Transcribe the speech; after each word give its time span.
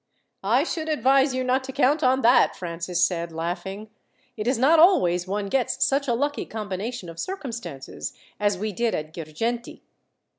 "I 0.43 0.63
should 0.63 0.89
advise 0.89 1.35
you 1.35 1.43
not 1.43 1.63
to 1.65 1.71
count 1.71 2.01
on 2.03 2.21
that," 2.21 2.55
Francis 2.55 3.05
said, 3.05 3.31
laughing. 3.31 3.91
"It 4.35 4.47
is 4.47 4.57
not 4.57 4.79
always 4.79 5.27
one 5.27 5.45
gets 5.47 5.85
such 5.85 6.07
a 6.07 6.15
lucky 6.15 6.43
combination 6.47 7.07
of 7.07 7.19
circumstances 7.19 8.11
as 8.39 8.57
we 8.57 8.71
did 8.71 8.95
at 8.95 9.13
Girgenti." 9.13 9.83